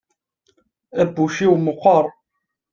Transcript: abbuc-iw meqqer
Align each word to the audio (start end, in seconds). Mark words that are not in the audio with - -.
abbuc-iw 1.01 1.53
meqqer 1.63 2.05